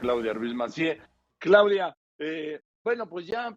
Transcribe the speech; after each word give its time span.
Claudia 0.00 0.32
Ruiz 0.32 0.54
Macié. 0.54 1.00
Claudia, 1.38 1.94
eh, 2.18 2.60
bueno, 2.82 3.08
pues 3.08 3.26
ya 3.26 3.54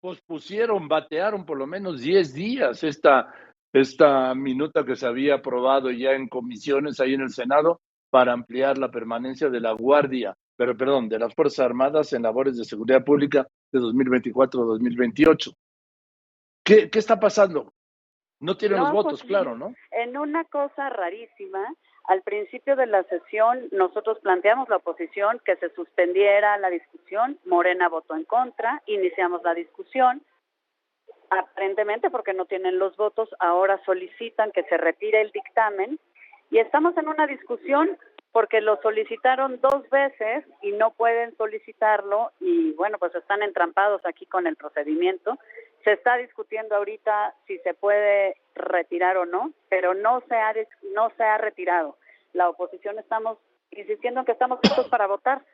pospusieron, 0.00 0.88
batearon 0.88 1.44
por 1.44 1.58
lo 1.58 1.66
menos 1.66 2.00
10 2.00 2.34
días 2.34 2.82
esta, 2.82 3.32
esta 3.72 4.34
minuta 4.34 4.84
que 4.84 4.96
se 4.96 5.06
había 5.06 5.36
aprobado 5.36 5.90
ya 5.90 6.12
en 6.12 6.28
comisiones 6.28 7.00
ahí 7.00 7.14
en 7.14 7.22
el 7.22 7.30
Senado 7.30 7.80
para 8.10 8.32
ampliar 8.32 8.78
la 8.78 8.90
permanencia 8.90 9.48
de 9.48 9.60
la 9.60 9.72
Guardia, 9.72 10.36
pero 10.56 10.76
perdón, 10.76 11.08
de 11.08 11.18
las 11.18 11.34
Fuerzas 11.34 11.64
Armadas 11.64 12.12
en 12.12 12.22
labores 12.22 12.58
de 12.58 12.64
seguridad 12.64 13.04
pública 13.04 13.46
de 13.70 13.80
2024 13.80 14.62
a 14.62 14.66
2028. 14.66 15.52
¿Qué, 16.64 16.90
¿Qué 16.90 16.98
está 16.98 17.18
pasando? 17.18 17.72
No 18.40 18.56
tienen 18.56 18.80
los 18.80 18.92
votos, 18.92 19.20
pues, 19.20 19.28
claro, 19.28 19.56
¿no? 19.56 19.72
En 19.92 20.16
una 20.16 20.44
cosa 20.44 20.90
rarísima, 20.90 21.64
al 22.04 22.22
principio 22.22 22.76
de 22.76 22.86
la 22.86 23.04
sesión 23.04 23.68
nosotros 23.70 24.18
planteamos 24.20 24.68
la 24.68 24.76
oposición 24.76 25.40
que 25.44 25.56
se 25.56 25.70
suspendiera 25.70 26.58
la 26.58 26.70
discusión, 26.70 27.38
Morena 27.44 27.88
votó 27.88 28.14
en 28.16 28.24
contra, 28.24 28.82
iniciamos 28.86 29.42
la 29.42 29.54
discusión, 29.54 30.22
aparentemente 31.30 32.10
porque 32.10 32.34
no 32.34 32.44
tienen 32.44 32.78
los 32.78 32.96
votos, 32.96 33.28
ahora 33.38 33.80
solicitan 33.84 34.52
que 34.52 34.64
se 34.64 34.76
retire 34.76 35.20
el 35.20 35.30
dictamen 35.30 35.98
y 36.50 36.58
estamos 36.58 36.96
en 36.98 37.08
una 37.08 37.26
discusión 37.26 37.96
porque 38.32 38.60
lo 38.60 38.80
solicitaron 38.80 39.60
dos 39.60 39.88
veces 39.90 40.44
y 40.62 40.72
no 40.72 40.90
pueden 40.92 41.36
solicitarlo 41.36 42.32
y 42.40 42.72
bueno, 42.72 42.98
pues 42.98 43.14
están 43.14 43.42
entrampados 43.42 44.04
aquí 44.04 44.26
con 44.26 44.46
el 44.46 44.56
procedimiento. 44.56 45.38
Se 45.84 45.92
está 45.92 46.16
discutiendo 46.16 46.76
ahorita 46.76 47.34
si 47.46 47.58
se 47.58 47.74
puede 47.74 48.36
retirar 48.54 49.16
o 49.16 49.26
no, 49.26 49.52
pero 49.68 49.94
no 49.94 50.22
se 50.28 50.36
ha 50.36 50.54
no 50.94 51.10
se 51.16 51.24
ha 51.24 51.38
retirado. 51.38 51.96
La 52.32 52.48
oposición 52.48 52.98
estamos 52.98 53.38
insistiendo 53.70 54.20
en 54.20 54.26
que 54.26 54.32
estamos 54.32 54.60
listos 54.62 54.88
para 54.88 55.06
votar 55.06 55.44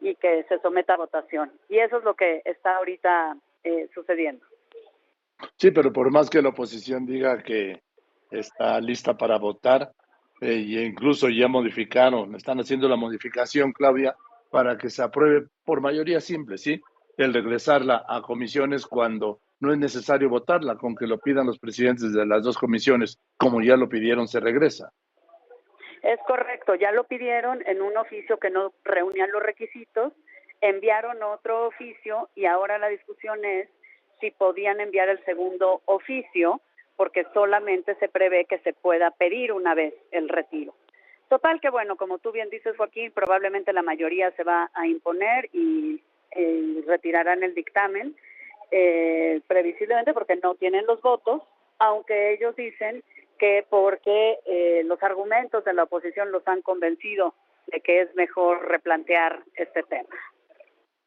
y 0.00 0.14
que 0.16 0.44
se 0.44 0.58
someta 0.60 0.94
a 0.94 0.98
votación. 0.98 1.52
Y 1.68 1.78
eso 1.78 1.98
es 1.98 2.04
lo 2.04 2.14
que 2.14 2.42
está 2.44 2.76
ahorita 2.76 3.36
eh, 3.64 3.88
sucediendo. 3.94 4.44
Sí, 5.56 5.70
pero 5.70 5.92
por 5.92 6.10
más 6.10 6.30
que 6.30 6.42
la 6.42 6.50
oposición 6.50 7.06
diga 7.06 7.42
que 7.42 7.82
está 8.30 8.80
lista 8.80 9.16
para 9.16 9.38
votar, 9.38 9.92
e 10.40 10.54
incluso 10.54 11.28
ya 11.28 11.48
modificaron, 11.48 12.34
están 12.34 12.60
haciendo 12.60 12.88
la 12.88 12.96
modificación, 12.96 13.72
Claudia, 13.72 14.16
para 14.50 14.76
que 14.76 14.90
se 14.90 15.02
apruebe 15.02 15.46
por 15.64 15.80
mayoría 15.80 16.20
simple, 16.20 16.58
¿sí? 16.58 16.80
El 17.16 17.32
regresarla 17.32 18.04
a 18.06 18.20
comisiones 18.20 18.86
cuando 18.86 19.40
no 19.60 19.72
es 19.72 19.78
necesario 19.78 20.28
votarla, 20.28 20.76
con 20.76 20.94
que 20.94 21.06
lo 21.06 21.18
pidan 21.18 21.46
los 21.46 21.58
presidentes 21.58 22.12
de 22.12 22.26
las 22.26 22.42
dos 22.42 22.58
comisiones, 22.58 23.18
como 23.36 23.62
ya 23.62 23.76
lo 23.76 23.88
pidieron, 23.88 24.28
se 24.28 24.40
regresa. 24.40 24.92
Es 26.02 26.20
correcto, 26.26 26.74
ya 26.74 26.92
lo 26.92 27.04
pidieron 27.04 27.62
en 27.66 27.82
un 27.82 27.96
oficio 27.96 28.38
que 28.38 28.50
no 28.50 28.72
reunían 28.84 29.30
los 29.32 29.42
requisitos, 29.42 30.12
enviaron 30.60 31.22
otro 31.22 31.66
oficio 31.66 32.28
y 32.34 32.46
ahora 32.46 32.78
la 32.78 32.88
discusión 32.88 33.44
es 33.44 33.68
si 34.20 34.30
podían 34.30 34.80
enviar 34.80 35.08
el 35.08 35.22
segundo 35.24 35.82
oficio 35.86 36.60
porque 36.96 37.26
solamente 37.34 37.94
se 37.96 38.08
prevé 38.08 38.46
que 38.46 38.58
se 38.60 38.72
pueda 38.72 39.10
pedir 39.10 39.52
una 39.52 39.74
vez 39.74 39.94
el 40.12 40.28
retiro. 40.28 40.74
Total 41.28 41.60
que 41.60 41.70
bueno, 41.70 41.96
como 41.96 42.18
tú 42.18 42.32
bien 42.32 42.48
dices 42.50 42.76
Joaquín, 42.76 43.10
probablemente 43.12 43.72
la 43.72 43.82
mayoría 43.82 44.30
se 44.32 44.44
va 44.44 44.70
a 44.74 44.86
imponer 44.86 45.50
y 45.52 46.00
eh, 46.30 46.84
retirarán 46.86 47.42
el 47.42 47.54
dictamen, 47.54 48.16
eh, 48.70 49.40
previsiblemente 49.46 50.12
porque 50.12 50.36
no 50.36 50.54
tienen 50.54 50.86
los 50.86 51.00
votos, 51.00 51.42
aunque 51.78 52.32
ellos 52.34 52.56
dicen 52.56 53.02
que 53.38 53.66
porque 53.68 54.38
eh, 54.46 54.82
los 54.84 55.02
argumentos 55.02 55.64
de 55.64 55.74
la 55.74 55.84
oposición 55.84 56.32
los 56.32 56.46
han 56.48 56.62
convencido 56.62 57.34
de 57.66 57.80
que 57.80 58.02
es 58.02 58.14
mejor 58.14 58.66
replantear 58.68 59.42
este 59.54 59.82
tema. 59.82 60.16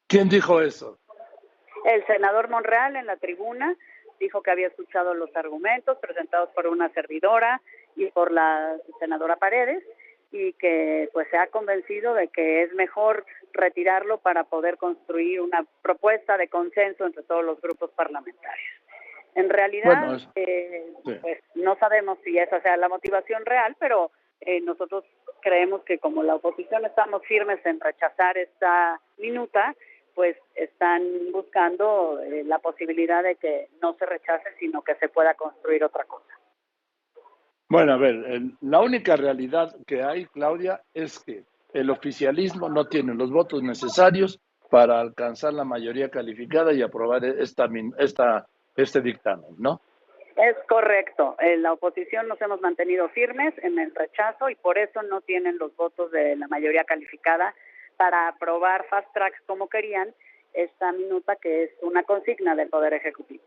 ¿Quién 0.06 0.28
dijo 0.28 0.60
eso? 0.60 0.98
El 1.84 2.04
senador 2.06 2.48
Monreal 2.48 2.96
en 2.96 3.06
la 3.06 3.16
tribuna 3.16 3.76
dijo 4.18 4.42
que 4.42 4.50
había 4.50 4.68
escuchado 4.68 5.14
los 5.14 5.34
argumentos 5.34 5.98
presentados 5.98 6.50
por 6.50 6.66
una 6.66 6.90
servidora 6.90 7.60
y 7.96 8.06
por 8.06 8.30
la 8.30 8.76
senadora 8.98 9.36
Paredes 9.36 9.82
y 10.30 10.52
que 10.54 11.08
pues 11.12 11.26
se 11.30 11.38
ha 11.38 11.48
convencido 11.48 12.14
de 12.14 12.28
que 12.28 12.62
es 12.62 12.72
mejor 12.74 13.24
retirarlo 13.52 14.18
para 14.18 14.44
poder 14.44 14.76
construir 14.76 15.40
una 15.40 15.64
propuesta 15.82 16.36
de 16.36 16.48
consenso 16.48 17.06
entre 17.06 17.22
todos 17.22 17.44
los 17.44 17.60
grupos 17.60 17.90
parlamentarios. 17.90 18.80
En 19.34 19.48
realidad, 19.48 20.18
eh, 20.34 20.92
pues 21.04 21.38
no 21.54 21.76
sabemos 21.78 22.18
si 22.24 22.36
esa 22.38 22.60
sea 22.60 22.76
la 22.76 22.88
motivación 22.88 23.44
real, 23.46 23.76
pero 23.78 24.10
eh, 24.40 24.60
nosotros 24.60 25.04
creemos 25.40 25.82
que 25.82 25.98
como 25.98 26.22
la 26.22 26.34
oposición 26.34 26.84
estamos 26.84 27.22
firmes 27.26 27.64
en 27.64 27.78
rechazar 27.80 28.36
esta 28.38 29.00
minuta, 29.18 29.74
pues 30.14 30.36
están 30.54 31.02
buscando 31.32 32.20
eh, 32.20 32.42
la 32.44 32.58
posibilidad 32.58 33.22
de 33.22 33.36
que 33.36 33.68
no 33.80 33.94
se 33.94 34.06
rechace, 34.06 34.48
sino 34.58 34.82
que 34.82 34.96
se 34.96 35.08
pueda 35.08 35.34
construir 35.34 35.84
otra 35.84 36.04
cosa. 36.04 36.34
Bueno, 37.68 37.92
a 37.92 37.96
ver, 37.98 38.16
la 38.62 38.80
única 38.80 39.14
realidad 39.14 39.76
que 39.86 40.02
hay, 40.02 40.26
Claudia, 40.26 40.82
es 40.92 41.20
que 41.20 41.44
el 41.72 41.90
oficialismo 41.90 42.68
no 42.68 42.86
tiene 42.86 43.14
los 43.14 43.30
votos 43.30 43.62
necesarios 43.62 44.40
para 44.70 45.00
alcanzar 45.00 45.52
la 45.52 45.64
mayoría 45.64 46.10
calificada 46.10 46.72
y 46.72 46.82
aprobar 46.82 47.24
esta, 47.24 47.68
esta 47.98 48.46
este 48.76 49.00
dictamen, 49.00 49.56
¿no? 49.58 49.80
Es 50.36 50.56
correcto. 50.68 51.36
En 51.40 51.62
la 51.62 51.72
oposición 51.72 52.28
nos 52.28 52.40
hemos 52.40 52.60
mantenido 52.60 53.08
firmes 53.10 53.52
en 53.62 53.78
el 53.78 53.94
rechazo 53.94 54.48
y 54.48 54.54
por 54.54 54.78
eso 54.78 55.02
no 55.02 55.20
tienen 55.20 55.58
los 55.58 55.74
votos 55.76 56.10
de 56.12 56.36
la 56.36 56.48
mayoría 56.48 56.84
calificada 56.84 57.54
para 57.96 58.28
aprobar 58.28 58.86
fast 58.88 59.12
tracks 59.12 59.40
como 59.46 59.68
querían 59.68 60.14
esta 60.54 60.92
minuta 60.92 61.36
que 61.36 61.64
es 61.64 61.70
una 61.82 62.04
consigna 62.04 62.54
del 62.54 62.68
Poder 62.68 62.94
Ejecutivo. 62.94 63.42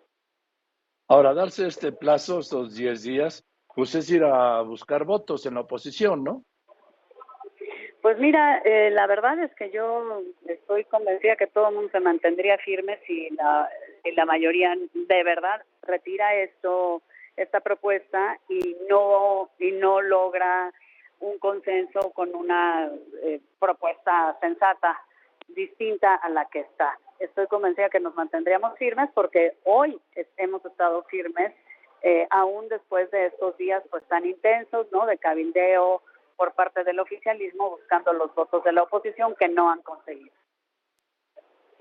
Ahora, 1.07 1.33
darse 1.33 1.67
este 1.67 1.91
plazo, 1.91 2.39
estos 2.39 2.75
10 2.75 3.03
días, 3.03 3.45
pues 3.75 3.95
es 3.95 4.09
ir 4.11 4.23
a 4.23 4.61
buscar 4.61 5.03
votos 5.03 5.45
en 5.45 5.55
la 5.55 5.61
oposición, 5.61 6.23
¿no? 6.23 6.43
Pues 8.03 8.19
mira, 8.19 8.61
eh, 8.65 8.89
la 8.91 9.07
verdad 9.07 9.39
es 9.39 9.55
que 9.55 9.71
yo 9.71 10.23
estoy 10.45 10.83
convencida 10.83 11.37
que 11.37 11.47
todo 11.47 11.69
el 11.69 11.75
mundo 11.75 11.89
se 11.89 12.01
mantendría 12.01 12.57
firme 12.57 12.99
si 13.07 13.29
la, 13.29 14.25
mayoría 14.25 14.75
de 14.93 15.23
verdad 15.23 15.63
retira 15.83 16.35
esto, 16.35 17.01
esta 17.37 17.61
propuesta 17.61 18.37
y 18.49 18.75
no 18.89 19.49
y 19.57 19.71
no 19.71 20.01
logra 20.01 20.73
un 21.21 21.39
consenso 21.39 22.11
con 22.11 22.35
una 22.35 22.91
eh, 23.23 23.39
propuesta 23.57 24.37
sensata 24.41 24.99
distinta 25.47 26.15
a 26.15 26.27
la 26.27 26.43
que 26.49 26.59
está. 26.59 26.99
Estoy 27.19 27.47
convencida 27.47 27.87
que 27.87 28.01
nos 28.01 28.15
mantendríamos 28.15 28.77
firmes 28.77 29.11
porque 29.13 29.55
hoy 29.63 29.97
hemos 30.35 30.65
estado 30.65 31.03
firmes 31.03 31.53
eh, 32.01 32.27
aún 32.31 32.67
después 32.67 33.09
de 33.11 33.27
estos 33.27 33.55
días 33.55 33.81
pues 33.89 34.03
tan 34.09 34.25
intensos, 34.25 34.91
¿no? 34.91 35.05
De 35.05 35.17
cabildeo 35.17 36.01
por 36.35 36.53
parte 36.53 36.83
del 36.83 36.99
oficialismo 36.99 37.71
buscando 37.71 38.13
los 38.13 38.33
votos 38.35 38.63
de 38.63 38.71
la 38.71 38.83
oposición 38.83 39.35
que 39.39 39.47
no 39.47 39.69
han 39.69 39.81
conseguido. 39.81 40.33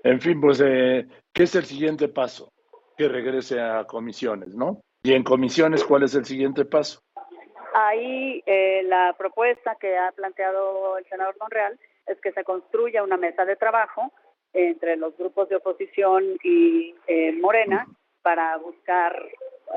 En 0.03 0.19
fin, 0.19 0.41
pues, 0.41 0.61
eh, 0.61 1.07
¿qué 1.33 1.43
es 1.43 1.55
el 1.55 1.65
siguiente 1.65 2.07
paso? 2.09 2.49
Que 2.97 3.07
regrese 3.07 3.61
a 3.61 3.85
comisiones, 3.85 4.53
¿no? 4.55 4.81
Y 5.03 5.13
en 5.13 5.23
comisiones, 5.23 5.83
¿cuál 5.83 6.03
es 6.03 6.15
el 6.15 6.25
siguiente 6.25 6.65
paso? 6.65 6.99
Ahí 7.73 8.43
eh, 8.45 8.83
la 8.83 9.15
propuesta 9.17 9.75
que 9.79 9.97
ha 9.97 10.11
planteado 10.11 10.97
el 10.97 11.05
senador 11.09 11.35
Monreal 11.39 11.79
es 12.05 12.19
que 12.21 12.31
se 12.31 12.43
construya 12.43 13.03
una 13.03 13.17
mesa 13.17 13.45
de 13.45 13.55
trabajo 13.55 14.11
entre 14.53 14.95
los 14.95 15.17
grupos 15.17 15.49
de 15.49 15.55
oposición 15.55 16.37
y 16.43 16.93
eh, 17.07 17.31
Morena 17.33 17.87
para 18.21 18.55
buscar 18.57 19.19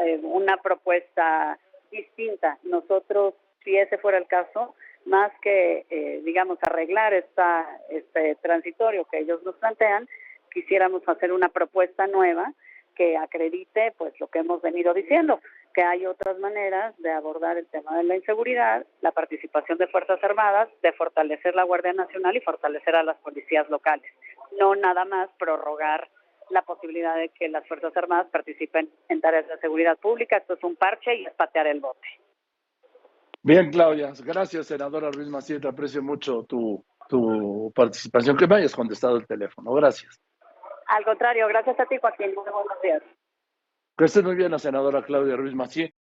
eh, 0.04 0.20
una 0.22 0.58
propuesta 0.58 1.58
distinta. 1.90 2.58
Nosotros, 2.62 3.34
si 3.66 3.76
ese 3.76 3.98
fuera 3.98 4.16
el 4.16 4.28
caso, 4.28 4.76
más 5.06 5.32
que, 5.42 5.84
eh, 5.90 6.22
digamos, 6.24 6.58
arreglar 6.62 7.12
esta, 7.12 7.66
este 7.90 8.36
transitorio 8.36 9.04
que 9.06 9.18
ellos 9.18 9.42
nos 9.42 9.56
plantean, 9.56 10.08
quisiéramos 10.52 11.06
hacer 11.08 11.32
una 11.32 11.48
propuesta 11.48 12.06
nueva 12.06 12.52
que 12.94 13.16
acredite 13.16 13.92
pues 13.98 14.18
lo 14.20 14.28
que 14.28 14.38
hemos 14.38 14.62
venido 14.62 14.94
diciendo, 14.94 15.40
que 15.74 15.82
hay 15.82 16.06
otras 16.06 16.38
maneras 16.38 16.96
de 16.98 17.10
abordar 17.10 17.58
el 17.58 17.66
tema 17.66 17.96
de 17.98 18.04
la 18.04 18.16
inseguridad, 18.16 18.86
la 19.02 19.10
participación 19.10 19.78
de 19.78 19.88
Fuerzas 19.88 20.22
Armadas, 20.22 20.68
de 20.80 20.92
fortalecer 20.92 21.54
la 21.56 21.64
Guardia 21.64 21.92
Nacional 21.92 22.36
y 22.36 22.40
fortalecer 22.40 22.94
a 22.94 23.02
las 23.02 23.16
policías 23.18 23.68
locales, 23.68 24.10
no 24.58 24.76
nada 24.76 25.04
más 25.04 25.28
prorrogar 25.38 26.08
la 26.50 26.62
posibilidad 26.62 27.16
de 27.16 27.30
que 27.30 27.48
las 27.48 27.66
Fuerzas 27.66 27.94
Armadas 27.96 28.28
participen 28.30 28.88
en 29.08 29.20
tareas 29.20 29.48
de 29.48 29.58
seguridad 29.58 29.98
pública, 29.98 30.36
esto 30.36 30.54
es 30.54 30.62
un 30.62 30.76
parche 30.76 31.16
y 31.16 31.26
es 31.26 31.34
patear 31.34 31.66
el 31.66 31.80
bote. 31.80 32.08
Bien, 33.46 33.70
Claudia. 33.70 34.12
Gracias, 34.24 34.66
senadora 34.66 35.08
Ruiz 35.12 35.28
Maciel. 35.28 35.64
aprecio 35.64 36.02
mucho 36.02 36.42
tu, 36.48 36.84
tu 37.08 37.72
participación. 37.76 38.36
Que 38.36 38.48
me 38.48 38.56
hayas 38.56 38.74
contestado 38.74 39.18
el 39.18 39.24
teléfono. 39.24 39.72
Gracias. 39.72 40.20
Al 40.88 41.04
contrario, 41.04 41.46
gracias 41.46 41.78
a 41.78 41.86
ti, 41.86 41.96
Joaquín. 42.00 42.34
Muy 42.34 42.42
buenos 42.42 42.82
días. 42.82 43.02
Que 43.96 44.06
esté 44.06 44.20
muy 44.22 44.34
bien 44.34 44.50
la 44.50 44.58
senadora 44.58 45.04
Claudia 45.04 45.36
Ruiz 45.36 45.54
Macié. 45.54 45.94